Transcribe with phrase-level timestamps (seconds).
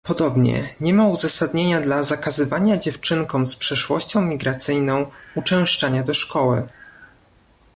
[0.03, 6.67] Podobnie, nie ma uzasadnienia dla zakazywania dziewczynkom z przeszłością migracyjną uczęszczania do szkoły